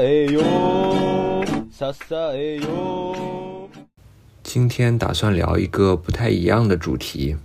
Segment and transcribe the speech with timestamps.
[0.00, 0.42] 栄よ
[1.70, 1.84] 支
[2.34, 3.68] えよ
[4.42, 7.36] 今天打算聊一个不太一样的主题，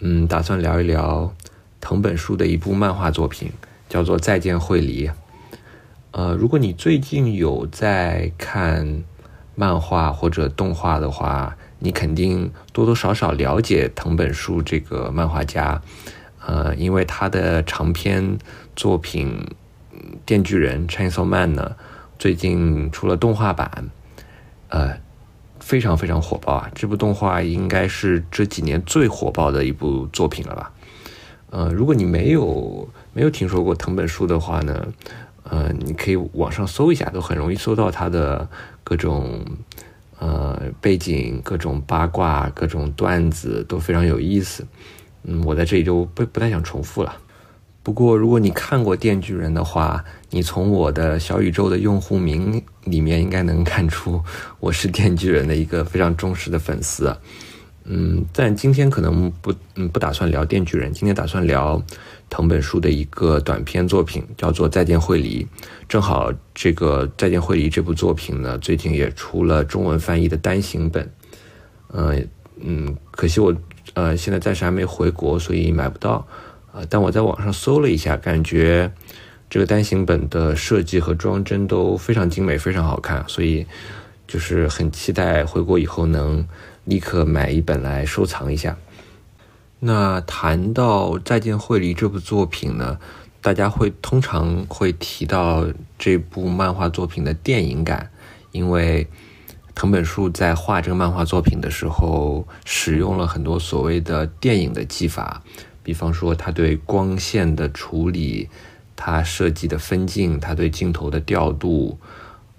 [0.00, 1.32] 嗯，打算聊一聊
[1.80, 3.50] 藤本树的一部漫画作品，
[3.88, 5.08] 叫做《再见惠梨》。
[6.10, 9.04] 呃，如果你最近有在看
[9.54, 15.80] 漫画或者动画的话，你肯定多多少少了解藤本树这个漫画家。
[16.44, 18.38] 呃，因为他的长篇
[18.74, 19.28] 作品《
[20.25, 21.75] 电锯人》（Chainsaw Man） 呢，
[22.19, 23.89] 最近出了动画版，
[24.69, 25.03] 呃。
[25.57, 26.69] 非常非常火爆啊！
[26.75, 30.71] 这部动画应该是这几年最火爆的一部作品了吧？
[31.49, 34.85] 呃，如果你没有没有听说过藤本树的话呢，
[35.43, 38.47] 呃，你可以网上搜一下，都很容易搜到他的
[38.83, 39.43] 各种
[40.19, 44.67] 呃背景、各种八卦、各种段子，都非常有意思。
[45.23, 47.15] 嗯，我在这里就不不太想重复了。
[47.85, 54.19] 不过，如果你看过《电锯人》的话，你从我的小宇宙的用户名里面应该能看出，
[54.59, 57.15] 我是《电锯人》的一个非常忠实的粉丝。
[57.83, 61.79] 嗯，但今天可能不，嗯，不打算聊《电锯人》，今天打算聊
[62.27, 65.43] 藤本树的一个短篇作品，叫做《再见惠梨》。
[65.87, 71.07] 正好这个《再见惠梨》这部作品呢，最近也出了中文翻译的单行本。
[71.93, 72.27] 嗯
[72.59, 73.55] 嗯，可惜我
[73.93, 76.25] 呃现在暂时还没回国，所以买不到。
[76.75, 78.91] 呃，但我在网上搜了一下，感觉
[79.49, 83.65] 这个单行本的设计和装帧都非常精美，非常好看，所以
[84.27, 86.45] 就是很期待回国以后能
[86.83, 88.75] 立刻买一本来收藏一下。
[89.79, 92.99] 那谈到《再见惠梨》这部作品呢，
[93.39, 95.65] 大家会通常会提到
[95.97, 98.11] 这部漫画作品的电影感，
[98.51, 99.07] 因为
[99.73, 105.41] 藤本树在画这个漫画作品的时候，使用了很多所谓的电影的技法。
[105.85, 108.49] 比方说，他对光线的处理，
[108.95, 111.99] 他设计的分镜，他对镜头的调度，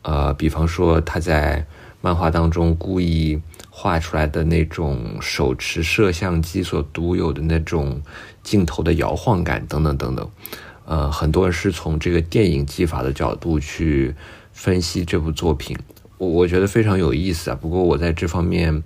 [0.03, 1.67] 呃，比方说他在
[2.01, 8.01] 漫画当中故意画出来的那种手持摄像机所独有的那种
[8.45, 10.31] 镜头的摇晃感，等等等等，
[10.85, 14.15] 呃，很多人是从这个电影技法的角度去
[14.53, 15.77] 分析这部作品，
[16.17, 17.59] 我我觉得非常有意思啊。
[17.61, 18.85] 不过我在这方面，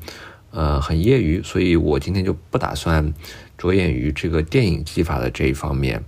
[0.50, 3.12] 呃，很业余，所以我今天就不打算。
[3.60, 6.02] 着眼于这个电影技法的这一方面，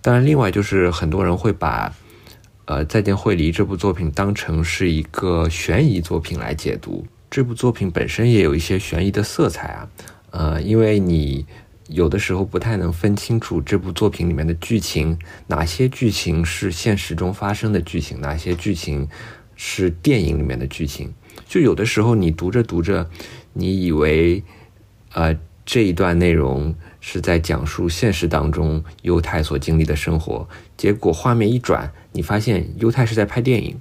[0.00, 1.92] 当然，另外就是很多人会把
[2.66, 7.04] 呃《再见惠梨》这部作品当成是一个悬疑作品来解读。
[7.28, 9.88] 这部作品本身也有一些悬疑的色彩啊，
[10.30, 11.44] 呃，因为你
[11.88, 15.18] 有的时候不太能分清楚这部作品里面的剧情，
[15.48, 19.08] 哪些剧情是现实中发生的剧情，哪些剧情
[19.56, 21.12] 是电影里面的剧情。
[21.48, 23.10] 就有的时候你读着读着，
[23.54, 24.44] 你以为
[25.14, 25.36] 呃
[25.66, 26.72] 这一段内容。
[27.04, 33.76] 是在讲述现实当中犹太所经历的生活，结果画面一转，你发现犹太是在拍电影，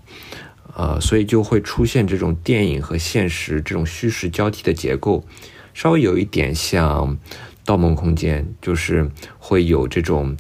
[0.76, 5.24] 呃，所以就会出现这种电影和现实这种虚实交替的结构，
[5.72, 7.16] 稍微有一点像
[7.64, 10.36] 《盗梦空间》，就是会有这种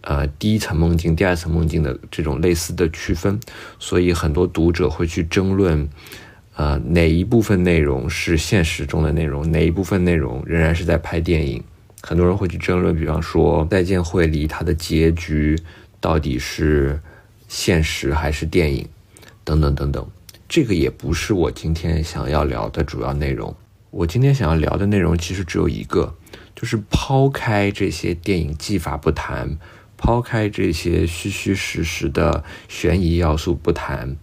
[0.00, 3.38] 呃第一层梦境、第二层梦境的这种类似的区分，
[3.78, 5.86] 所以很多读者会去争论，
[6.56, 11.62] 呃，哪一部分内容是现实中的内容，哪一部分内容仍然是在拍电影。
[12.04, 15.56] 很多人会去争论，比方说《再见惠梨》它的结局
[16.00, 17.00] 到底是
[17.46, 18.88] 现实还是电影，
[19.44, 20.04] 等等等等。
[20.48, 23.54] 这个也不是我今天想要聊的主要内容。
[23.90, 26.14] 我今天想要聊的内容其实只有一个，
[26.56, 29.56] 就是抛开这些电影技法不谈，
[29.96, 34.16] 抛开这些虚虚实实的悬疑要素不谈，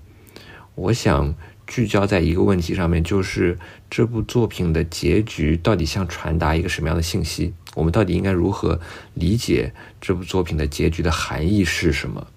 [0.75, 1.34] 我想。
[1.69, 3.56] 聚焦在一个问题上面，就是
[3.91, 7.53] 这部作品的结局到底想传达一个什么样的信息？
[7.75, 8.80] 我们到底应该如何
[9.13, 12.28] 理解这部作品的结局的含义是什么？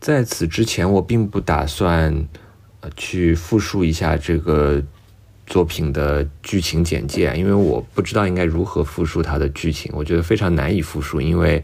[0.00, 2.28] 在此之前，我并不打算
[2.80, 4.82] 呃去复述一下这个
[5.46, 11.62] 作品的剧情简介，因为我不知道应该如何复述它的剧情，我觉得非常难以复述，因为。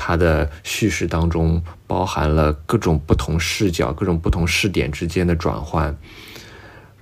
[0.00, 5.98] 它的叙事当中包含了各种不同视角、各种不同视点之间的转换，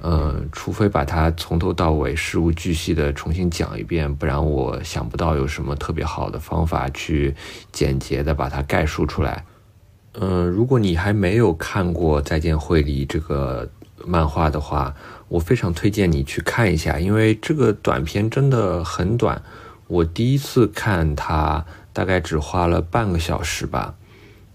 [0.00, 7.34] 嗯，除非把它从头到尾事无巨细的重新讲一遍，不然我想不到有什么特别好的方法去
[7.72, 9.44] 简洁的把它概述出来。
[10.14, 13.69] 嗯，如果你还没有看过《再见惠梨》这个
[14.06, 14.94] 漫画的话，
[15.28, 19.43] 我非常推荐你去看一下，因为这个短片真的很短。
[19.88, 21.64] 我第一次看它。
[21.96, 23.94] 大概只花了半个小时吧，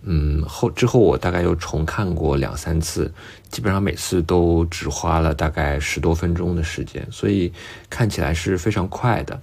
[0.03, 3.13] 嗯，后之后我大概又重看过两三次，
[3.49, 7.53] 基本上每次都只花了大概十多分钟的时间，所以
[7.89, 9.39] 看起来是非常快的。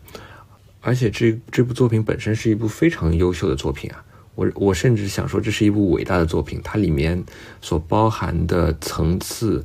[0.81, 4.03] 而且这这部作品本身是一部非常优秀的作品啊，
[4.35, 7.23] 我我甚至想说，这是一部伟大的作品，它里面
[7.61, 9.65] 所包含的层次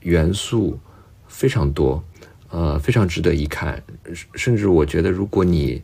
[0.00, 0.78] 元素
[1.28, 2.02] 非常多，
[2.50, 3.82] 呃，非常值得一看。
[4.34, 5.82] 甚至我觉得，如果你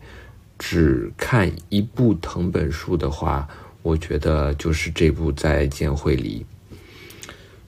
[0.58, 3.48] 只看一部藤本树的话，
[3.82, 6.44] 我觉得就是这部《再见惠梨》。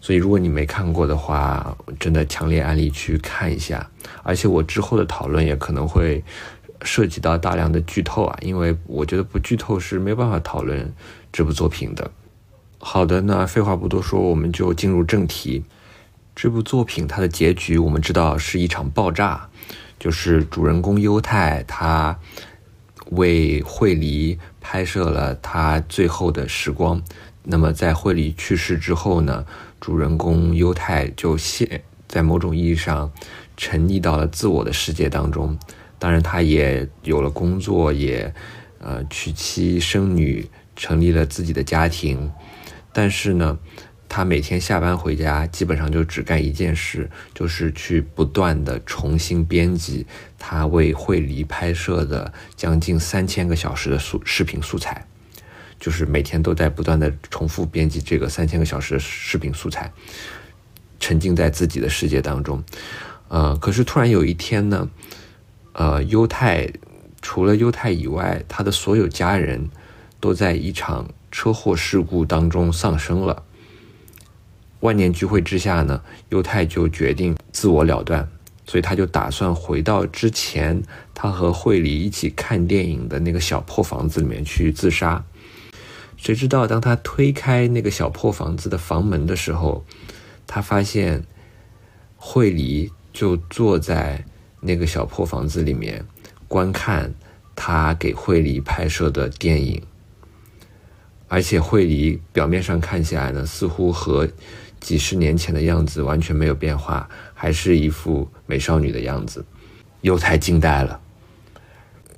[0.00, 3.88] 所以，如果你没看过的话，真的强烈安利去看一下。
[4.24, 6.22] 而且，我之后的讨论也可能会
[6.82, 10.92] 涉及到大量的剧透啊，因为我觉得不剧透是没办法讨论
[11.32, 12.10] 这部作品的。
[12.78, 15.62] 好的，那废话不多说，我们就进入正题。
[16.34, 19.48] 这部作品它的结局我们知道是一场爆炸，
[20.00, 22.18] 就是主人公优太他
[23.12, 27.02] 为惠梨拍摄了他最后的时光。
[27.44, 29.44] 那么，在惠梨去世之后呢？
[29.80, 33.10] 主人公优太就陷在某种意义上
[33.56, 35.58] 沉溺到了自我的世界当中，
[35.98, 38.32] 当然他也有了工作，也
[38.78, 42.30] 呃娶妻生女，成立了自己的家庭。
[42.92, 43.58] 但是呢，
[44.14, 50.06] 他每天下班回家，基本上就只干一件事，就是去不断的重新编辑
[50.38, 55.06] 他为惠梨拍摄的将近三千个小时的素视频素材。
[55.80, 59.90] 就是每天都在不断的重复编辑这个三千个小时的视频素材，
[61.00, 62.62] 沉浸在自己的世界当中。
[63.28, 64.90] 呃，可是突然有一天呢，
[65.72, 66.70] 呃，优太
[67.22, 69.70] 除了优太以外，他的所有家人
[70.20, 73.42] 都在一场车祸事故当中丧生了。
[74.82, 78.28] 万念俱灰之下呢，犹太就决定自我了断，
[78.66, 80.82] 所以他就打算回到之前
[81.14, 85.24] 他和惠理一起看电影的那个小破房子里面去自杀。
[86.16, 89.84] 谁知道，当他推开那个小破房子的房门的时候，
[90.46, 91.24] 他发现
[92.16, 94.24] 惠梨就坐在
[94.60, 96.04] 那个小破房子里面，
[96.48, 97.14] 观看
[97.54, 99.80] 他给惠梨拍摄的电影。
[101.28, 104.28] 而且惠梨表面上看起来呢，似乎和
[104.82, 109.42] 几十年前的样子完全没有变化，还是一副美少女的样子。
[110.02, 111.00] 犹太惊呆了。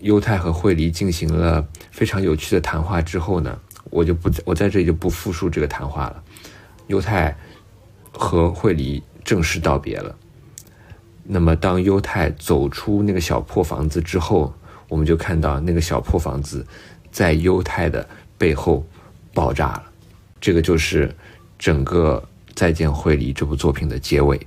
[0.01, 3.57] 犹太和惠梨进行了非常有趣的谈话之后呢？
[3.91, 6.23] 我就不我在这里就不复述这个谈话了。
[6.89, 7.37] 犹太
[8.11, 10.17] 和惠梨正式道别了。
[11.23, 14.53] 那么，当犹太走出那个小破房子之后，
[14.89, 16.67] 我们就看到那个小破房子
[17.11, 18.07] 在犹太的
[18.37, 18.85] 背后
[19.33, 19.85] 爆炸了。
[20.41, 21.15] 这个就是
[21.59, 22.23] 整个
[22.55, 24.47] 《再见惠梨》这部作品的结尾。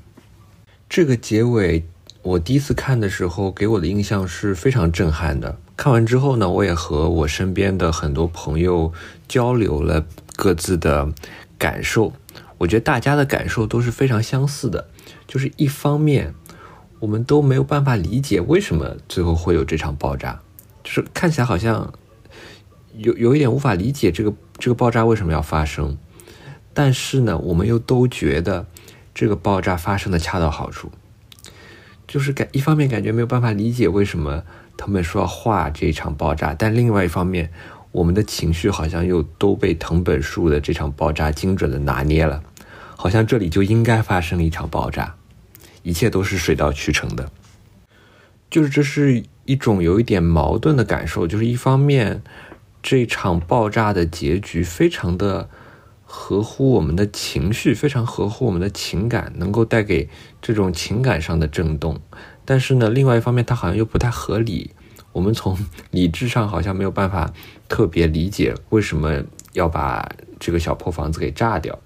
[0.90, 1.86] 这个结尾，
[2.22, 5.58] 我第一次看的时候，给我的印象是非常震撼的。
[5.76, 8.92] 看完之后呢，我也和我身边的很多朋友
[9.28, 10.06] 交流了
[10.36, 11.12] 各自的
[11.58, 12.14] 感受。
[12.58, 14.88] 我觉得大家的感受都是非常相似的，
[15.28, 16.34] 就是一方面，
[17.00, 20.42] 我们都没有办法理解为什么最后会有这场爆炸，
[20.84, 21.94] 就是看起来好像
[22.96, 25.98] 有有一点无法理解这个这个爆炸为什么要发生。
[26.78, 28.68] 但是呢，我们又都觉得
[29.12, 30.92] 这个爆炸发生的恰到好处，
[32.08, 34.44] 就是感一方面感觉没有办法理解为什么。
[34.78, 37.52] 他们说要画这场爆炸，但另外一方面，
[37.92, 42.44] 我们的情绪好像又都被藤本树的这场爆炸精准的拿捏了，
[42.96, 45.16] 好像这里就应该发生一场爆炸，
[45.82, 47.32] 一切都是水到渠成的。
[48.52, 52.22] 就是这是一种有一点矛盾的感受，就是一方面，
[52.84, 55.50] 这场爆炸的结局非常的
[56.10, 60.10] 合乎我们的情绪，非常合乎我们的情感，能够带给
[60.42, 62.00] 这种情感上的震动。
[62.46, 64.72] 但是呢，另外一方面，它好像又不太合理。
[65.12, 65.58] 我们从
[65.92, 67.34] 理智上好像没有办法
[67.68, 70.08] 特别理解为什么要把
[70.40, 71.78] 这个小破房子给炸掉。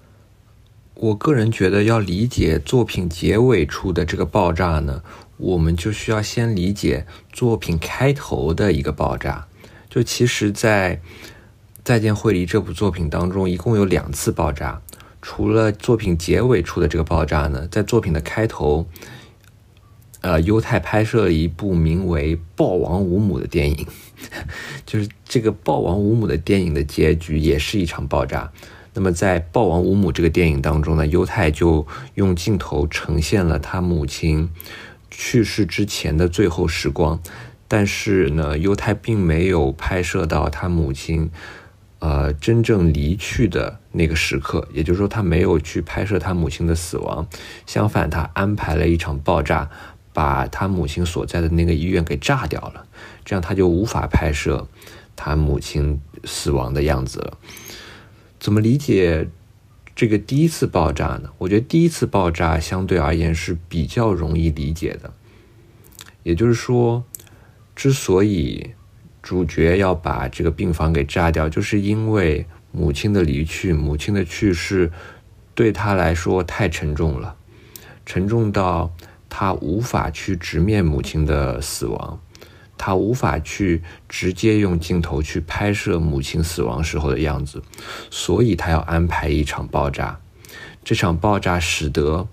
[0.94, 5.02] 我个人觉得，要理解作品结尾处的这个爆炸呢，
[5.38, 9.48] 我们就需要先理解作品开头的一个爆炸。
[9.88, 10.96] 就其实，在
[11.84, 14.80] 《再见惠梨》这部作品当中，一共有两次爆炸。
[15.20, 18.88] 除了作品结尾处的这个爆炸呢，在作品的开头。
[20.20, 23.84] 呃，犹太拍摄了一部名为《暴王无母》的电影，
[24.86, 28.52] 就是这个《暴王无母》的电影的结局也是一场爆炸。
[28.94, 31.84] 那么在《暴王无母》这个电影当中呢，犹太就
[32.14, 34.48] 用镜头呈现了他母亲
[35.10, 37.20] 去世之前的最后时光，
[37.66, 41.32] 但是呢，犹太并没有拍摄到他母亲
[42.02, 47.24] 呃真正离去的那个时刻，也就是说，他没有去拍摄他母亲的死亡，
[47.64, 49.70] 相反，他安排了一场爆炸。
[50.14, 52.86] 把他母亲所在的那个医院给炸掉了，
[53.24, 54.68] 这样他就无法拍摄
[55.16, 57.38] 他母亲死亡的样子了。
[58.38, 59.26] 怎么理解
[59.96, 61.30] 这个第一次爆炸呢？
[61.38, 65.14] 我觉得第一次爆炸相对而言是比较容易理解的。
[66.24, 67.02] 也就是说，
[67.74, 68.74] 之所以
[69.22, 74.90] 主角要把这个病房给炸掉，就是因为母亲的离去，母亲的去世
[75.54, 77.36] 对他来说太沉重了，
[78.04, 78.92] 沉重到
[79.28, 82.20] 他无法去直面母亲的死亡，
[82.76, 87.62] 他无法去直接用镜头去拍摄母亲死亡时候的样子，
[88.10, 90.18] 所以他要安排一场爆炸。
[90.82, 92.26] 这场爆炸使得。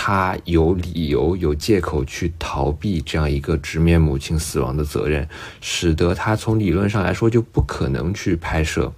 [0.00, 5.28] 他有理由、有借口去逃避这样一个直面母亲死亡的责任，
[5.60, 8.92] 使得他从理论上来说就不可能去拍摄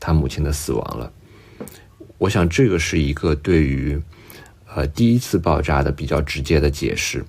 [0.00, 1.12] 他母亲的死亡了。
[2.18, 4.02] 我想这个是一个对于
[4.74, 7.24] 呃第一次爆炸的比较直接的解释，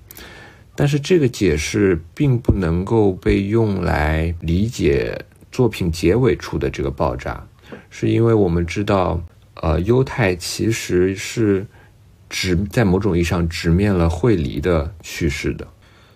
[0.74, 7.46] 但是这个解释并不能够被用来理解作品结尾处的这个爆炸，
[7.90, 9.22] 是因为我们知道，
[9.62, 11.64] 呃，犹太其实是。
[12.28, 15.66] 直在某种意义上直面了惠梨的去世的，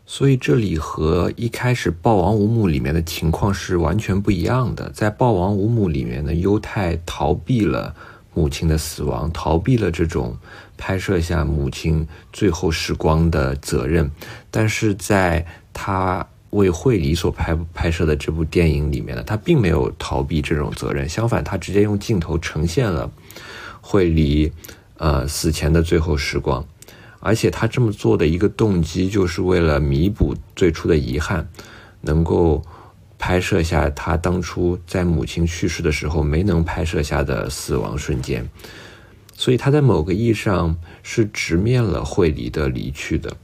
[0.05, 4.91] 所以这里和一开始《暴王无母》里面的情况是完全不一样的。
[4.91, 7.95] 在《暴王无母》里面呢，犹太逃避了
[8.35, 10.37] 母亲的死亡，逃避了这种
[10.77, 14.11] 拍摄下母亲最后时光的责任，
[14.51, 23.11] 但是在他为惠梨所拍拍摄的这部电影里面呢，他并没有逃避这种责任，相反，他直接用镜头呈现了
[23.81, 24.51] 惠梨。
[24.99, 26.67] 呃，死前的最后时光，
[27.21, 31.49] 而且他这么做的一个动机，就是为了弥补最初的遗憾，
[32.01, 32.61] 能够
[33.17, 38.45] 拍摄下他当初在母亲去世的时候没能拍摄下的死亡瞬间。
[39.35, 43.37] 所以他在某个意义上是直面了惠梨的离去的，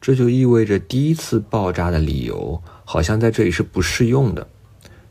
[0.00, 4.44] 这就意味着第一次爆炸的理由好像在这里是不适用的，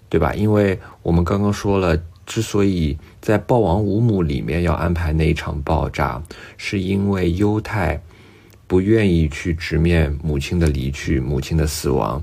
[0.09, 0.33] 对吧？
[0.33, 1.97] 因为我们刚刚说了。
[2.27, 6.21] 之所以在《暴王五母》里面要安排那一场爆炸，
[6.57, 7.99] 是因为犹太
[8.67, 12.21] 不愿意去直面母亲的离去、母亲的死亡。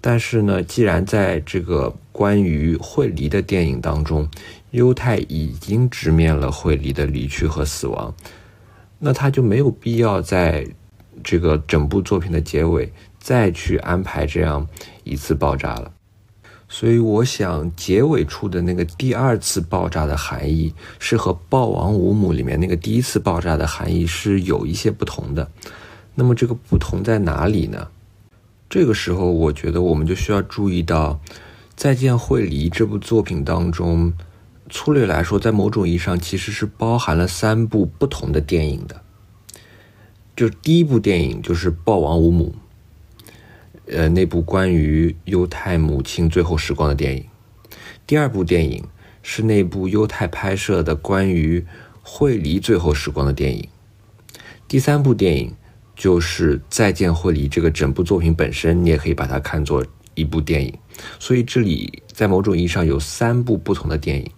[0.00, 4.28] 但是呢，既然在这个关于惠梨的电影当中，
[4.72, 8.12] 犹太已经直面了惠梨的离去和死亡，
[8.98, 10.66] 那他就没有必要在
[11.22, 14.66] 这个整部作品的结尾再去安排这样
[15.04, 15.93] 一次爆炸了。
[16.66, 25.48] 所以，我想结尾处的那个第二次爆炸的含义，是和《豹王五母》里面那个第一次爆炸的含义是有一些不同的。
[26.14, 27.88] 那么，这个不同在哪里呢？
[28.68, 31.20] 这个时候，我觉得我们就需要注意到，
[31.76, 34.12] 《再见，惠梨》这部作品当中，
[34.68, 39.00] 粗略来说，在某种意义上其实是包含了三部不同的电影的。
[40.34, 42.52] 就第一部电影就是《豹王五母》。
[43.86, 47.24] 呃，那部关于犹太母亲最后时光的电影，
[48.06, 48.82] 第二部电影
[49.22, 51.64] 是那部犹太拍摄的关于
[52.02, 53.68] 惠梨最后时光的电影，
[54.66, 55.54] 第三部电影
[55.94, 60.72] 就是《再见惠梨》这个整部作品本身，你也可以把它看作一部电影。
[61.18, 64.30] 所以这里在某种意义上有三部不同的电影。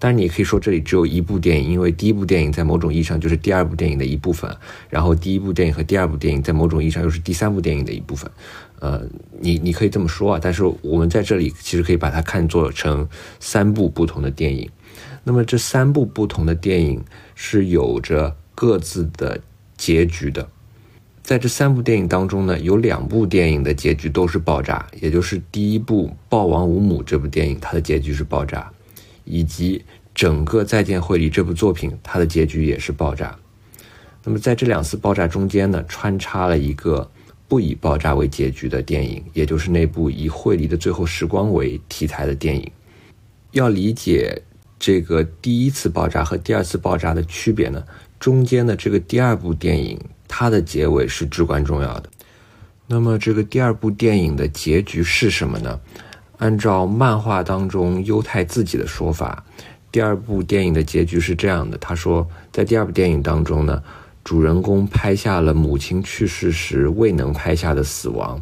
[0.00, 4.56] 当然，你也可以说这里只有一部电影，因为第一部电影在某种意义上就是第二部电影的一部分，
[4.88, 8.30] 然后第一部电影和第二部电影在某种意义上又是第三部电影的一部分。
[8.80, 9.02] 呃，
[9.40, 13.08] 你你可以这么说啊，但是我们在这里其实可以把它看作成
[13.40, 14.70] 三部不同的电影。
[15.24, 17.02] 那么这三部不同的电影
[17.34, 19.40] 是有着各自的
[19.76, 20.48] 结局的。
[21.22, 28.70] 在这三部电影当中呢，有两部电影的结局都是爆炸，也就是第一部《暴王无母》这部电影，它的结局是爆炸。
[29.30, 33.36] 以及整个《再见惠理》这部作品，它的结局也是爆炸。
[34.24, 37.06] 那么在这两次爆炸中间呢，穿插了一个
[37.48, 42.70] 不以爆炸为结局的电影，也就是那部以惠理的最后时光为题材的电影。
[43.52, 44.40] 要理解
[44.78, 47.82] 这个第一次爆炸和第二次爆炸的区别呢，
[48.20, 52.10] 中间的这个第二部电影，它的结尾是至关重要的。
[52.86, 55.80] 那么这个第二部电影的结局是什么呢？
[56.36, 59.44] 按照漫画当中犹太自己的说法，
[59.90, 63.82] 第二部电影的结局是这样的：他说，在第二部电影当中呢，
[64.28, 68.38] 主人公拍下了母亲去世时未能拍下的死亡，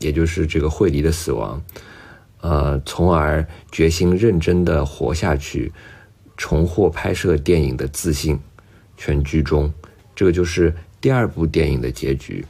[0.00, 1.62] 也就是这个惠梨的死亡，
[2.40, 5.72] 呃，从而决心认真的活下去，
[6.36, 8.40] 重获拍摄电影的自信，
[8.96, 9.72] 全剧终。
[10.16, 12.44] 这个就是第二部电影的结局。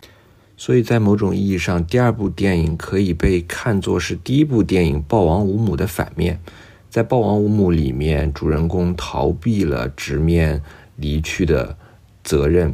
[0.56, 6.40] 所以在某种意义上，第二部电影可以被看作是第一部电影《暴王无母》的反面。
[6.88, 10.62] 在《暴王无母》里面，主人公逃避了直面
[10.96, 11.76] 离去的
[12.30, 12.72] 责任，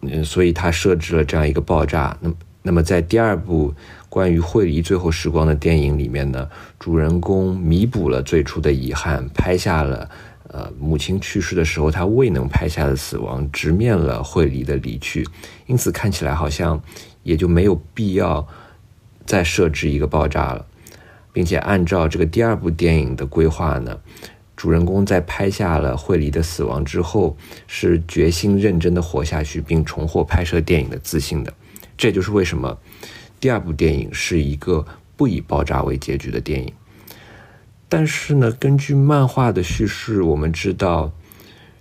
[0.00, 2.16] 嗯，所以他设置了这样一个爆炸。
[2.22, 3.74] 那么，那么在第二部
[4.08, 10.08] 关于惠梨最后时光的电影里面呢，主人公弥补了最初的遗憾，拍下了。
[10.48, 15.26] 呃，母亲去世的时候，他未能拍下的死亡，直面了惠梨的离去，
[15.66, 16.80] 因此看起来好像
[17.22, 18.46] 也就没有必要
[19.26, 20.64] 再设置一个爆炸了。
[21.34, 23.98] 并且按照这个第二部电影的规划呢，
[24.64, 31.52] 主人公在拍下了惠梨的死亡之后，是决心认真的活下去，并重获拍摄电影的自信的。
[31.98, 32.78] 这就是为什么
[33.38, 34.86] 第二部电影是一个
[35.18, 36.72] 不以爆炸为结局的电影。
[37.90, 41.12] 但是呢，根据漫画的叙事，我们知道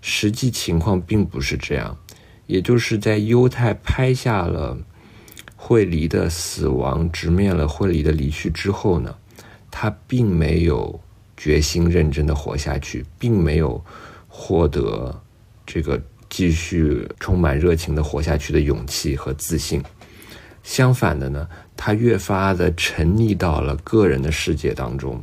[0.01, 1.97] 实际情况并不是这样。
[2.47, 4.77] 也就是在犹太拍下了
[5.55, 9.15] 惠梨的死亡，直面了惠梨的离去之后呢，
[9.71, 10.99] 他并没有
[11.43, 13.83] 决心认真的活下去，并没有
[14.29, 15.21] 获得
[15.65, 19.83] 这个继续充满热情的活下去的勇气和自信。
[20.63, 21.45] 相反的呢，
[21.75, 25.21] 他越发的沉溺到了个人的世界当中，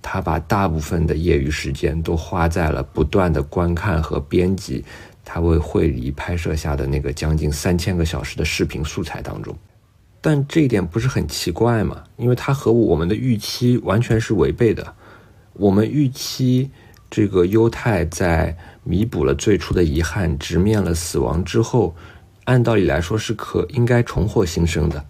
[0.00, 4.82] 他把大部分的业余时间都花在了不断的观看和编辑。
[5.26, 9.54] 他为惠梨拍摄下的那个将近三千个小时的视频素材当中，
[10.22, 12.02] 但这一点不是很奇怪吗？
[12.16, 14.94] 因为它和我们的预期完全是违背的。
[15.54, 16.70] 我们预期
[17.10, 21.94] 这个犹太在弥补了最初的遗憾，直面了死亡之后，
[22.44, 25.04] 按道理来说是可应该重获新生的。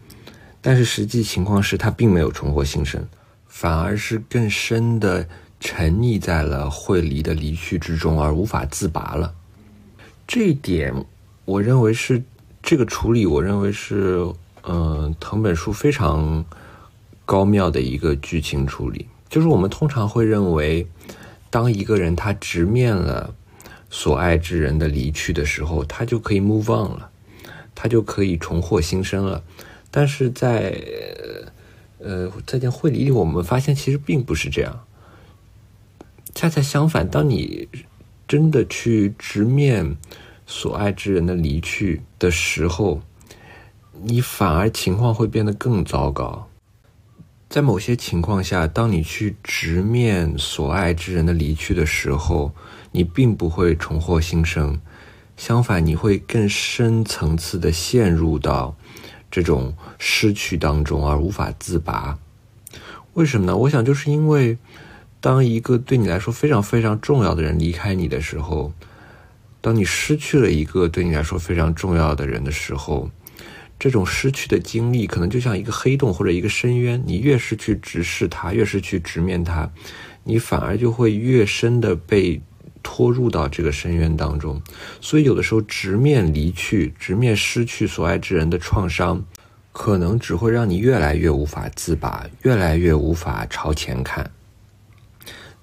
[0.61, 3.07] 但是实际情况是他并没有重获新生，
[3.47, 5.27] 反而是更深的
[5.61, 9.35] 沉溺在了惠梨的离去之中，而无法自拔了。
[10.27, 10.95] 这一点，
[11.45, 12.23] 我认为是
[12.63, 14.27] 这个处理，我认为是，
[14.63, 16.45] 嗯，藤本树非常
[17.27, 19.07] 高妙的一个剧情处理。
[19.35, 20.87] 就是我们通常会认为，
[21.50, 23.35] 当一个人他直面了
[23.91, 27.11] 所爱之人的离去的时候，他就可以 move on 了，
[27.75, 29.43] 他就可以重获新生了。
[29.91, 30.81] 但是在
[31.99, 34.85] 呃，在件会里，我们发现其实并不是这样。
[36.33, 37.69] 恰恰相反，当你
[38.29, 39.97] 真的去直面
[40.47, 43.03] 所爱之人的离去的时候，
[44.00, 46.49] 你反而情况会变得更糟糕。
[47.55, 52.53] 在某些情况下，当你去直面所爱之人的离去的时候，
[52.91, 54.81] 你并不会重获新生，
[55.37, 58.75] 相反，你会更深层次的陷入到
[59.31, 62.19] 这种失去当中而无法自拔。
[63.12, 63.57] 为什么呢？
[63.57, 64.59] 我想就是因为。
[65.21, 68.73] 当一个对你来说非常非常重要的人离开你的时候，
[69.61, 73.09] 当你失去了一个对你来说非常重要的人的时候，
[73.85, 77.03] 这种失去的经历可能就像一个黑洞或者一个深渊。
[77.05, 79.70] 你越是去直视它，越是去直面它，
[80.23, 82.40] 你反而就会越深的被
[82.83, 84.59] 拖入到这个深渊当中。
[85.03, 89.23] 所以，有的时候直面离去、直面失去所爱之人的创伤，
[89.70, 94.31] 可能只会让你越来越无法自拔，越来越无法朝前看。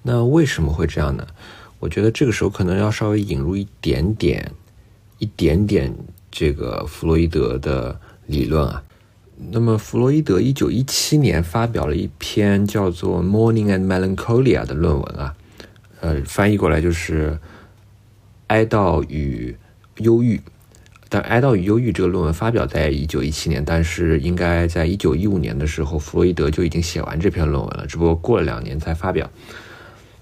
[0.00, 1.26] 那为什么会这样呢？
[1.80, 4.48] 我觉得这个时候可能要稍微引入一点点、
[5.18, 5.92] 一点点
[6.30, 8.82] 这个弗洛伊德的理论啊。
[9.50, 15.34] 那么，弗洛伊德一九一七年发表了一篇叫做《Morning and Melancholia》的论文啊，
[16.00, 17.30] 呃，翻译过来就是
[18.46, 19.56] 《哀悼与
[19.96, 20.36] 忧郁》。
[21.08, 29.28] 但《哀悼与忧郁》这个论文发表在一九一七年，但是应该在一九一五年的时候，弗洛伊德就已经写完这篇论文了，只不过过了两年才发表。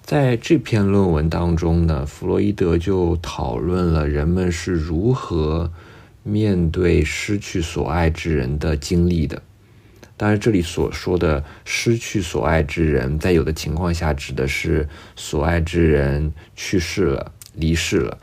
[0.02, 5.70] 在这篇论文当中呢，弗洛伊德就讨论了人们是如何
[6.22, 9.42] 面对失去所爱之人的经历的。
[10.16, 18.18] 当然，这里所说的失去所爱之人，在有的情况下指的是所爱之人去世了、离世了，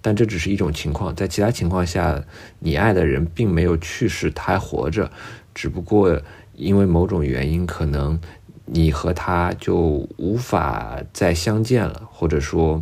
[0.00, 1.14] 但这只是一种情况。
[1.14, 2.22] 在其他情况下，
[2.60, 5.10] 你爱的人并没有去世，他还活着，
[5.54, 6.20] 只不过
[6.54, 8.20] 因为某种原因，可能。
[8.72, 12.80] 你和他就无法再相见了，或者说，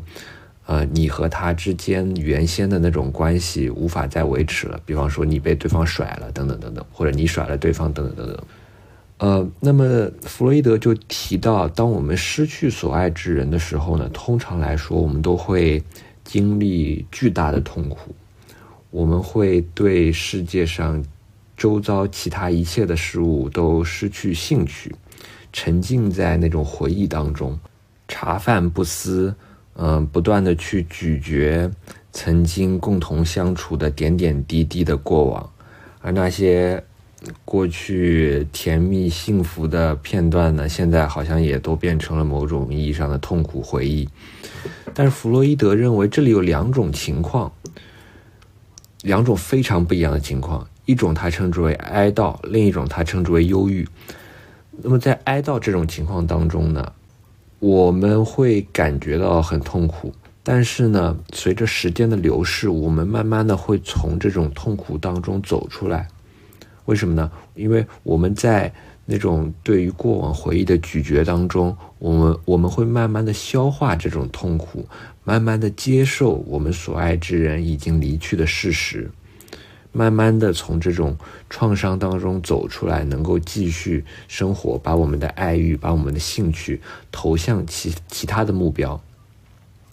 [0.68, 4.78] 呃，你和他之间原先的那种关系无法再维持了。
[4.85, 8.44] 比方说，你被对方甩了，等等等等，或者你甩了对方，等等等等。
[9.16, 15.83] 呃，那么弗洛伊德就提到，当我们失去所爱之人的时候呢，通常来说，我们都会
[16.22, 18.14] 经历巨大的痛苦，
[18.90, 21.02] 我们会对世界上
[21.57, 24.94] 周遭其他一切的事物都失去兴趣。
[25.50, 27.59] 沉浸在那种回忆当中，
[28.07, 29.35] 茶饭不思，
[29.80, 31.70] 嗯，不断的去咀嚼
[32.12, 35.50] 曾经共同相处的点点滴滴的过往，
[36.00, 36.82] 而那些
[37.44, 44.08] 过去甜蜜幸福的片段呢，现在好像也都变成了某种意义上的痛苦回忆。
[44.92, 47.52] 但是弗洛伊德认为，这里有两种情况，
[49.02, 53.86] 两种非常不一样的情况，一种他称之为哀悼，另一种他称之为忧郁。
[54.82, 56.92] 那么在哀悼这种情况当中呢，
[57.60, 60.12] 我们会感觉到很痛苦，
[60.44, 66.06] 但是呢，随着时间的流逝，我们慢慢的会从这种痛苦当中走出来。
[66.84, 67.30] 为什么呢？
[67.54, 68.72] 因为我们在
[69.04, 74.86] 那种对于过往回忆的咀嚼当中，我们我们会慢慢的消化这种痛苦，
[75.24, 79.10] 慢慢的接受我们所爱之人已经离去的事实，
[79.98, 81.18] 慢慢的从这种
[81.50, 86.80] 创伤当中走出来，能够继续生活，把我们的爱欲，把我们的兴趣
[87.11, 89.02] 投向其其他的目标。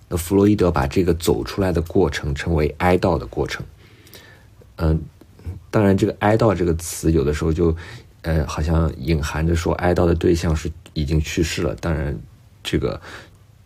[0.08, 3.65] 那弗洛伊德把这个走出来的过程称为哀悼的过程。
[4.76, 5.02] 嗯，
[5.72, 7.76] 当然，这个哀悼这个词有的时候就。
[8.28, 11.76] 呃，好像隐含着说哀悼的对象是已经去世了。
[11.76, 12.18] 当然，
[12.63, 13.00] 这个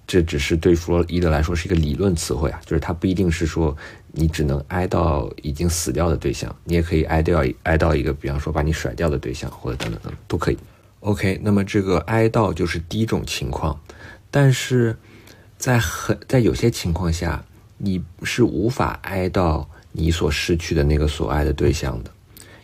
[0.10, 3.78] 这只是对弗洛伊德来说是一个理论词汇啊，就是他不一定是说
[4.12, 10.58] 你只能哀悼已经死掉的对象，你也可以哀悼哀悼一个，比方说把你甩掉的对象，或者等等等都可以。
[11.02, 13.80] OK，那么这个哀悼就是第一种情况，
[14.32, 14.98] 但是
[15.60, 17.46] 在很在有些情况下，
[17.78, 22.10] 你是无法哀悼你所失去的那个所爱的对象的。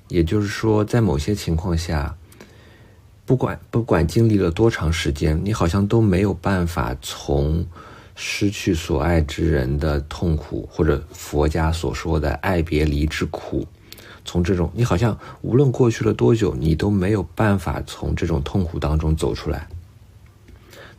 [0.07, 2.17] 也就是说，在某些情况下，
[3.25, 7.65] 不管不管经历了多长时间，你好像都没有办法从
[8.15, 13.65] 失去所爱之人的痛苦，或者佛家所说的爱别离之苦，
[14.23, 19.67] 从这种你好像无论过去了多久，你都没有办法从这种痛苦当中走出来。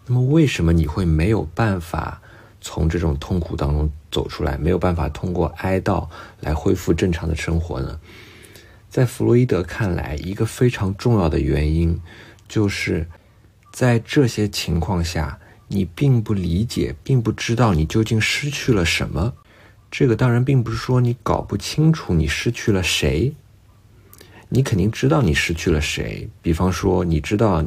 [0.05, 2.21] 那么，为什么你会没有办法
[2.61, 4.59] 从这种痛苦当中走出来？
[4.59, 6.09] 没有办法通过哀悼
[6.41, 7.99] 来恢复正常的生活呢？
[8.89, 12.01] 在弗洛伊德看来，一个非常重要的原因，
[12.49, 13.07] 就是
[13.71, 19.35] 在这些情况下，你并不理解，并不知道你究竟失去了什么。
[19.91, 23.35] 这个当然并不是说你搞不清楚你失去了谁，
[24.49, 26.29] 你肯定知道你失去了谁。
[26.41, 27.63] 比方说，你知道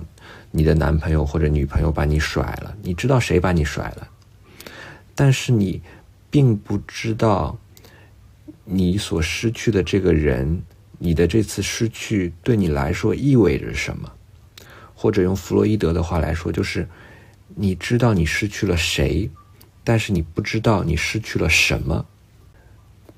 [0.49, 4.08] 你的男朋友或者女朋友把你甩了，你知道谁把你甩了，
[5.13, 5.82] 但是你
[6.32, 7.58] 并不知道
[8.65, 10.63] 你所失去的这个人。
[11.00, 14.12] 你的这次失去对你来说意味着什么？
[14.94, 16.88] 或者用弗洛伊德的话来说，就是
[17.56, 19.32] 你知道你失去了谁，
[19.84, 22.06] 但是你不知道你失去了什么。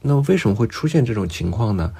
[0.03, 1.91] 那么为什么会出现这种情况呢？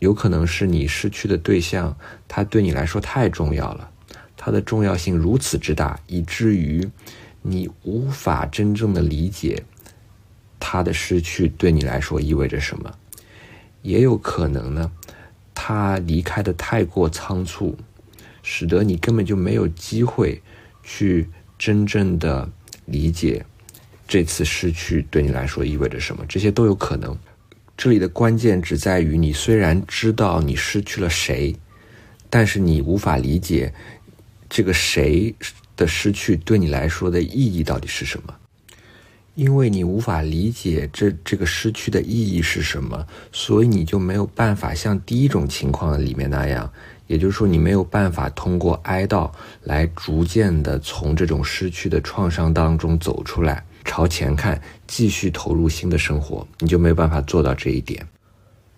[0.00, 1.96] 有可能是你失去的对象，
[2.26, 3.90] 他对你来说太重要了，
[4.36, 6.86] 他的重要性如此之大，以至于
[7.42, 9.62] 你无法真正的理解
[10.58, 12.92] 他的失去对你来说意味着什么。
[13.82, 14.90] 也有可能呢。
[15.58, 17.76] 他离开的太过仓促，
[18.42, 20.40] 使得你根本就没有机会
[20.84, 21.26] 去
[21.58, 22.48] 真正的
[22.84, 23.44] 理解
[24.06, 26.24] 这次失去对你来说意味着什么。
[26.28, 27.18] 这些都有可能。
[27.74, 31.56] 这里的关键只在于，你虽然知道你失去了谁，
[32.28, 33.72] 但是你无法理解
[34.48, 35.34] 这个谁
[35.74, 38.34] 的失去对你来说的意义到底是什么。
[39.36, 46.68] 因为你无法理解这这个失去的意义是什么，所以你就没有办法像第一种情况里面那样，
[47.06, 49.30] 也就是说，你没有办法通过哀悼
[49.62, 58.04] 来逐渐的从这种失去的创伤当中走出来，朝前看，继续投入新的生活，你就没有办法做到这一点。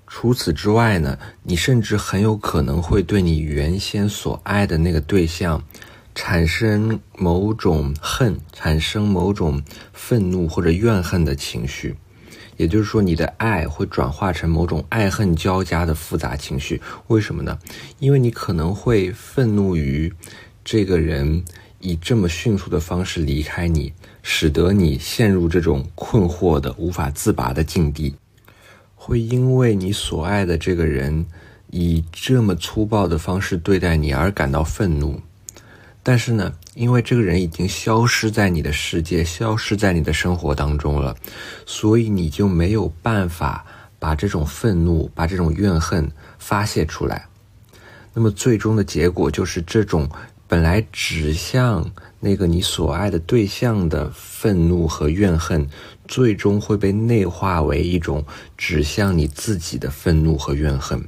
[0.08, 5.62] 除此之外呢，你甚至很有可能会对你原先所爱的那个对象。
[6.20, 11.94] 产生某种恨，产生某种愤怒或者怨恨的情绪，
[12.56, 16.82] 也就是说，你的爱会转化成某种爱恨交加的复杂情绪。
[17.06, 17.56] 为什么呢？
[18.00, 20.12] 因为你可能会愤怒于
[20.64, 21.44] 这个人
[21.78, 28.12] 以这么迅速的方式离开你，使得你陷入这种困惑的无法自拔的境地；
[28.96, 31.24] 会因为你所爱的这个人
[31.70, 35.20] 以这么粗暴的方式对待你而感到愤怒。
[36.08, 41.14] 但是呢，因为这个人已经消失在你的世界，消失在你的生活当中了，
[41.66, 43.62] 所以你就没有办法
[43.98, 47.26] 把这种愤怒、把这种怨恨发泄出来。
[48.14, 50.08] 那么最终的结果就是，这种
[50.46, 55.68] 本来指向那个你所爱的对象的愤怒和怨恨，
[56.06, 58.24] 最终会被内化为一种
[58.56, 61.06] 指向你自己的愤怒和怨恨。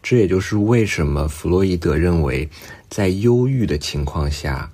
[0.00, 2.48] 这也就是为什么弗洛伊德认为。
[2.90, 4.68] 在忧郁的情况下，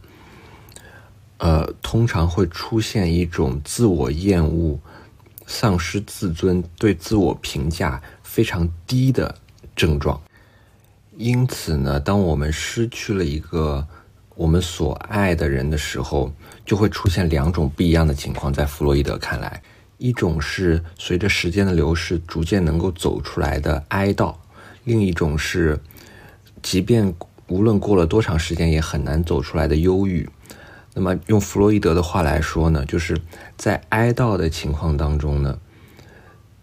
[1.37, 4.81] 呃，通常会出现一种自我厌恶、
[5.47, 9.33] 丧失自尊、对自我评价非常低的
[9.77, 10.19] 症状。
[11.19, 13.87] 因此呢，当我们失去了一个
[14.35, 16.33] 我们所爱的人的时候，
[16.65, 18.51] 就会出现两种不一样的情况。
[18.51, 19.63] 在弗洛伊德看来，
[19.99, 24.35] 一种是随着时间的流逝逐渐能够走出来的哀悼，
[24.85, 25.79] 另一种是
[26.63, 27.15] 即便。
[27.49, 30.29] 无论过了多长时间，也很难走出来的忧郁。
[30.95, 33.21] 那么，用弗洛伊德的话来说呢，就是
[33.57, 35.59] 在哀悼的情况当中呢，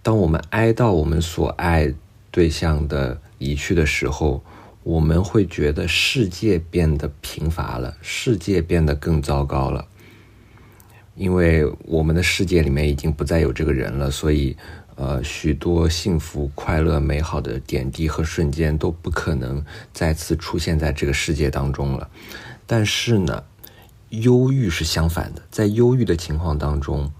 [0.02, 1.94] 当我们哀悼我们所爱
[2.32, 4.44] 对象的离去的时候，
[4.82, 9.86] 我们会觉得世界变得贫乏了，世界变得更糟糕了，
[11.16, 14.58] 因为我们的世界里面已经不再有这个人了，所以，
[14.96, 22.08] 呃，许多幸福、快乐、美好的点滴和瞬间都不可能再次出现在这个世界当中了。
[22.68, 23.44] 但是呢，
[24.10, 27.12] 忧郁是相反的，在忧郁的情况当中，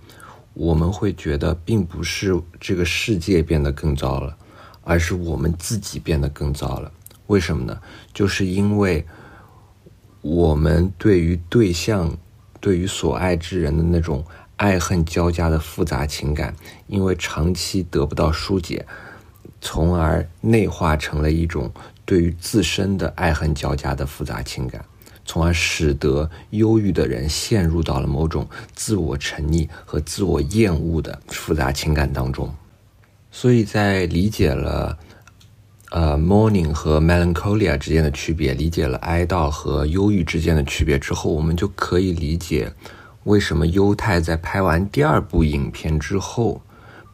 [0.54, 4.38] 我们会觉得并不是这个世界变得更糟了，
[4.84, 6.92] 而是我们自己变得更糟了。
[7.26, 7.82] 为什么呢？
[8.14, 9.04] 就是因为
[10.22, 12.16] 我们对于对象、
[12.60, 14.24] 对于所爱之人的那种
[14.64, 16.56] 爱恨交加的复杂情感，
[16.88, 18.86] 因为长期得不到疏解，
[19.60, 21.70] 从而内化成了一种
[22.06, 24.86] 对于自身的爱恨交加的复杂情感，
[25.26, 32.50] 从而使得忧郁的人陷入到了某种自我沉溺和自我厌恶的复杂情感当中。
[33.32, 34.98] 所以在理解了。
[35.92, 42.74] 呃，morning 和 melancholia 之间的区别，理解了哀悼和忧郁之间的区别之后，我们就可以理解
[43.24, 46.62] 为什么犹太在拍完第二部影片之后，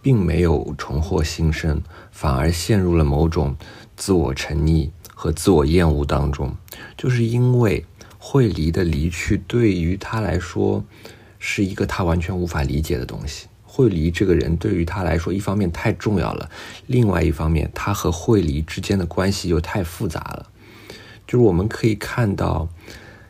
[0.02, 3.56] 并没有重获新生，反而陷入了某种
[3.96, 6.56] 自我沉溺和自我厌恶当中，
[6.98, 7.86] 就是因为
[8.18, 10.84] 惠梨的离去对于他来说
[11.38, 13.48] 是一个他完全无法理解的东西。
[13.64, 16.50] 惠梨这个人对于他来说，一方面太重要了，
[16.88, 20.48] 另外一方面，他和惠梨之间的关系又太复杂了。
[21.28, 22.68] 就是我们可以看到，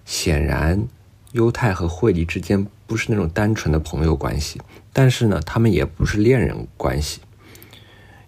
[0.06, 0.88] 显然
[1.32, 4.62] 犹太和惠梨之间不是那种单纯的朋友关系，
[4.92, 7.22] 但是呢，他们也不是恋人关系。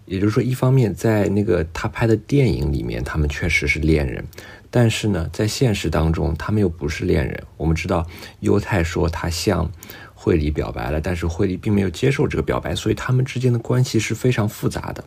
[0.04, 4.24] 也就是说，一方面在那个他拍的电影里面，他们确实是恋人，
[4.70, 7.42] 但是呢，在现实当中，他们又不是恋人。
[7.56, 8.06] 我们知道，
[8.40, 9.70] 犹太说他向。
[10.14, 15.02] 惠理表白了，但是惠理并没有接受这个表白，所以他们之间的关系是非常复杂的。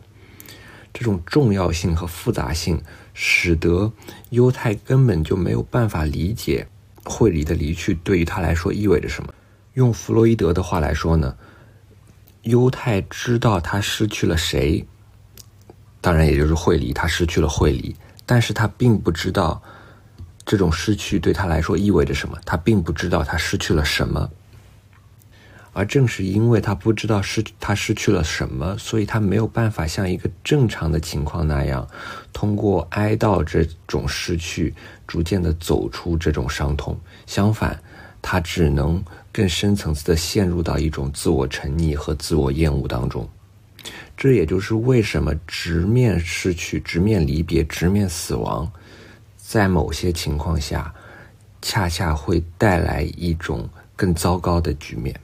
[0.92, 2.82] 这种重要性和复杂性，
[3.14, 3.90] 使得
[4.28, 6.66] 犹太根本就没有办法理解
[7.06, 9.32] 惠理的离去对于他来说意味着什么。
[9.74, 11.36] 用弗洛伊德的话来说呢，
[12.42, 14.86] 犹太知道他失去了谁，
[16.00, 19.62] 当然也就是惠理，他失去了惠理，但是他并不知道
[20.44, 24.30] 这种失去对他来说意味着什么，他并不知道他失去了什么。
[25.72, 31.86] 而正是因为他不知道失他失去了什么，所以他没有办法像一个正常的情况那样，
[32.32, 34.74] 通过哀悼这种失去，
[35.06, 36.98] 逐渐的走出这种伤痛。
[37.26, 37.80] 相反，
[38.20, 43.28] 他只能更深层次的陷入到一种自我沉溺和自我厌恶当中。
[44.16, 48.70] 这也就是为什么直面失去、直面离别、直面死亡，
[49.36, 50.92] 在某些情况下，
[51.62, 55.14] 恰恰会带来一种更糟糕的局面。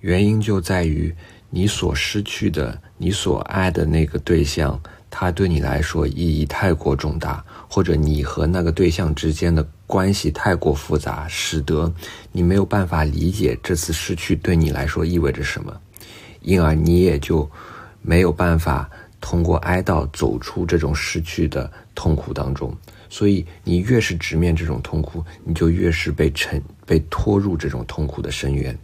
[0.00, 1.12] 原因就在于
[1.50, 11.92] 你所失去的、你所爱的那个对象，他对你来说意义太过重大，或者你和那个对象之间的关系太过复杂，使得
[12.32, 15.74] 你没有办法理解这次失去对你来说意味着什么，
[16.42, 17.48] 因而你也就
[18.02, 18.90] 没有办法
[19.20, 22.76] 通过哀悼走出这种失去的痛苦当中。
[23.08, 28.76] 所以，你越是直面这种痛苦，你就越是被沉、被拖入这种痛苦的深渊。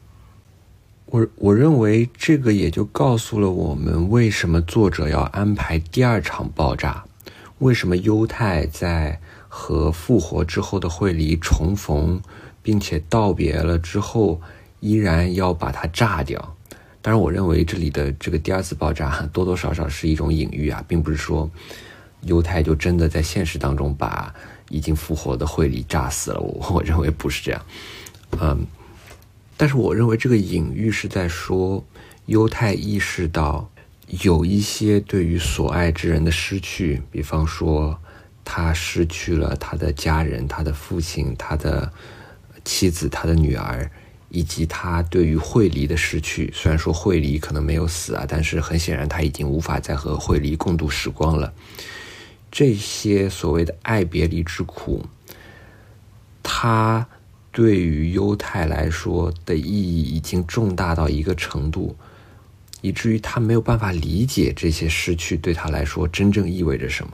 [1.12, 7.04] 我我认为这个也就告诉了我们，为什么作者要安排第二场爆炸，
[7.58, 12.18] 为什么犹太在和复活之后的惠梨重逢，
[12.62, 14.40] 并且道别了之后，
[14.80, 16.56] 依然要把它炸掉。
[17.02, 21.50] 当然，我认为这里的这个第二次爆炸多多少少是一种隐喻啊，并不是说
[22.22, 24.34] 犹太就真的在现实当中把
[24.70, 26.40] 已经复活的惠梨炸死了。
[26.40, 27.60] 我我认为不是这样，
[28.40, 28.66] 嗯。
[29.62, 31.84] 但是我认为这个隐喻是在说，
[32.26, 33.70] 犹太意识到
[34.24, 37.96] 有一些对于所爱之人的失去，比方说
[38.44, 41.92] 他失去了他的家人、他的父亲、他的
[42.64, 43.88] 妻子、他的女儿，
[44.30, 46.52] 以及他对于惠梨的失去。
[46.52, 51.54] 虽然说惠梨可能没有死啊，但是很显然他已经无法再和惠梨共度时光了。
[52.50, 55.06] 这些所谓的爱别离之苦，
[56.42, 57.06] 他。
[57.52, 61.94] 对于犹太来说的意义已经重大到一个程度，
[62.80, 67.12] 以至于他没有办法理解这些失去对他来说真正意味着什么。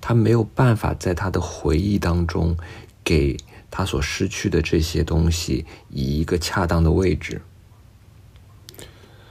[0.00, 2.54] 他没有办法在他的回忆当中
[3.02, 3.36] 给
[3.70, 7.40] 他所失去的这些东西以一个恰当的位置，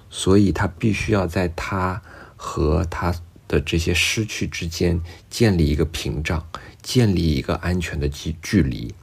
[0.09, 2.01] 所以他必须要在他
[2.35, 3.13] 和他
[3.47, 6.43] 的这些失去之间建立一个屏障，
[6.81, 8.95] 建立一个安全的距距离。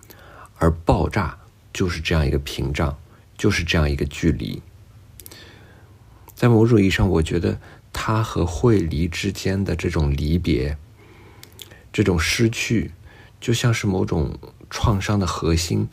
[0.61, 1.37] 而爆炸
[1.73, 2.96] 就是这样一个屏障，
[3.37, 4.62] 就是这样一个距离。
[6.35, 7.59] 在某种意义上，我觉得
[7.92, 10.77] 他和惠梨之间的这种离别，
[11.92, 12.92] 这种失去，
[13.40, 15.88] 就像是某种创伤的核心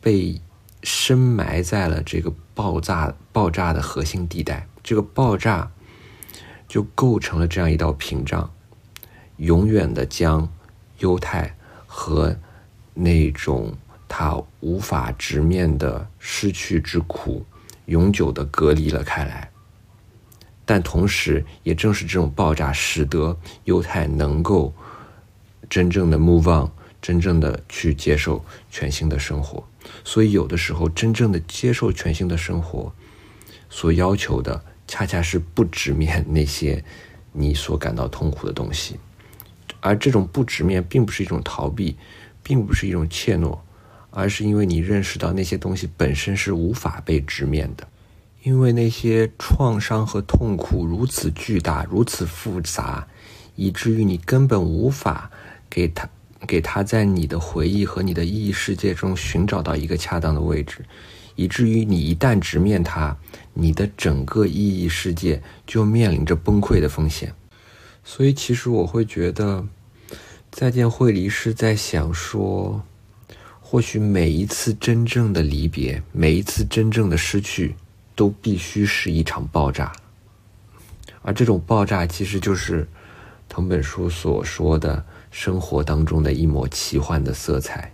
[0.00, 0.40] 被
[0.82, 5.70] 深埋在了这个爆炸爆炸的核心地带，这个爆炸
[6.68, 8.50] 就构成了这样一道屏障，
[9.38, 10.50] 永远的将
[10.98, 11.56] 犹太
[11.86, 12.38] 和
[12.94, 13.76] 那种
[14.12, 17.46] 他无法直面的失去之苦，
[17.86, 19.48] 永久的隔离了开来。
[20.66, 24.74] 但同时，也正是这种爆炸，使得犹太能够
[25.68, 26.68] 真正的 move on，
[27.00, 29.64] 真正的去接受全新的生活。
[30.04, 32.92] 所以，有的时候，真正的接受全新的生活，
[33.68, 36.84] 所要求的，恰恰是不直面那些
[37.30, 38.98] 你所感到痛苦的东西。
[39.78, 41.96] 而这种不直面，并不是一种逃避，
[42.42, 43.56] 并不是一种怯懦，
[44.10, 47.86] 而是因为你认识到那些东西本身是无法被直面的。
[48.42, 53.06] 因为那些创伤和痛苦如此巨大、如此复杂，
[53.54, 55.30] 以至于你根本无法
[55.68, 56.08] 给他、
[56.46, 60.82] 给他在你的回忆和你的意义世界中寻找到一个恰当的位置，
[61.34, 63.14] 以至于你一旦直面它，
[63.52, 67.30] 你的整个意义世界就面临着崩溃的风险。
[68.02, 69.62] 所以，其实我会觉得，
[70.50, 72.82] 再见惠梨是在想说，
[73.70, 77.76] 或许每一次真正的离别，每一次真正的失去。
[78.16, 79.90] 都必须是一场爆炸，
[81.22, 82.86] 而这种爆炸其实就是
[83.48, 87.90] 藤本树所说的生活当中的一抹奇幻的色彩，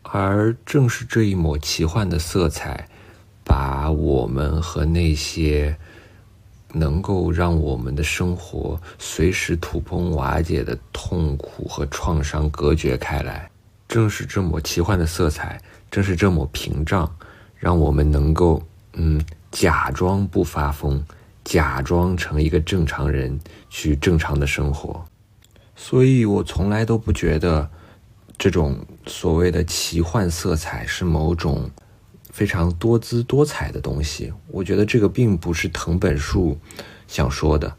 [0.00, 2.88] 而正是这一抹奇幻的色彩，
[3.44, 5.76] 把我们和那些
[6.72, 13.50] 能够让我们的生活随时土崩瓦解的痛苦和创伤隔绝开来。
[13.90, 17.12] 正是这抹奇幻的色彩，正是这抹屏障，
[17.56, 19.20] 让我们能够嗯。
[19.50, 21.04] 假装不发疯，
[21.42, 23.36] 假装成一个正常人
[23.68, 25.04] 去正常的生活，
[25.74, 27.68] 所以我从来都不觉得
[28.38, 31.68] 这种所谓的奇幻色彩是某种
[32.30, 34.32] 非常多姿多彩的东西。
[34.46, 36.56] 我觉得这个并不是藤本树
[37.08, 37.74] 想说的。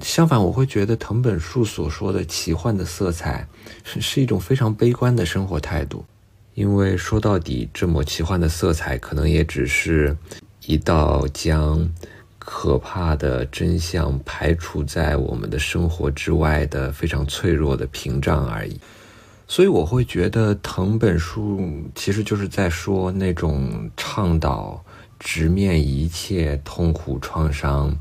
[0.00, 3.46] 相反，我会觉得藤本树所说的奇幻的色彩
[3.84, 6.04] 是是一种非常悲观的生活态度。
[6.54, 10.16] 因为说到底，这抹奇幻的色彩可能也只是
[10.66, 11.88] 一道将
[12.38, 18.80] 可怕的真相排除在我们的生活之外的非常脆弱的屏障而已。
[19.46, 21.60] 所以我会觉得藤本树
[21.94, 24.84] 其实就是在说那种倡导
[25.18, 27.96] 直面一切痛苦创伤，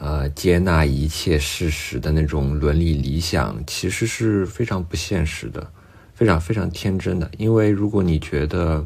[0.00, 5.70] 呃，接纳一切事实的那种伦理理想，其实是非常不现实的。
[6.14, 8.84] 非常非常天真的，因为如果你觉得，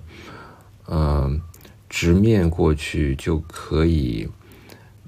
[0.89, 1.41] 嗯，
[1.89, 4.29] 直面过去就可以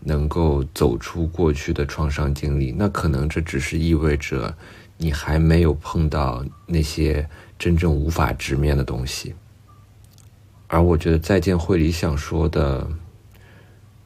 [0.01, 4.57] 能够走出过去的创伤经历，那可能这只是意味着
[4.97, 9.35] 你还没有碰到那些真正无法直面的东西。
[10.67, 12.89] 而我觉得再见会里想说的，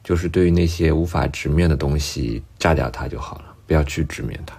[0.03, 4.55] 就是对于那些无法直面的东西，炸掉它就好了，不要去直面它。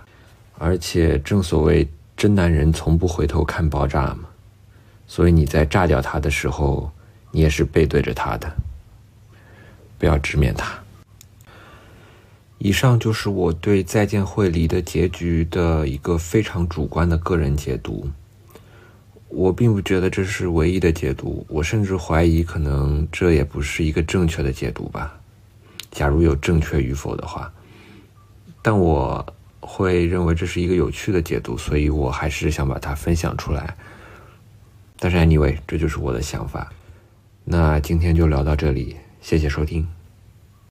[0.59, 1.89] 而且正所谓。
[2.15, 4.29] 真男人从不回头看爆炸嘛，
[5.09, 6.89] 所以你在炸掉他的时候，
[7.33, 8.53] 你也是背对着他的，
[9.99, 10.79] 不要直面他。
[12.59, 18.09] 以上就是我对《再见惠梨》的结局的一个非常主观的个人解读。
[19.29, 25.19] 我并不觉得这是唯一的解读，我甚至怀疑可能这也不是一个正确的解读吧。
[25.93, 27.53] 假如有正确与否的话，
[28.61, 29.25] 但我。
[29.65, 33.77] 会认为这是一个有趣的解读，所以我还是想把它分享出来。
[34.99, 36.69] 但是 anyway，这就是我的想法。
[37.45, 39.87] 那今天就聊到这里，谢谢收听。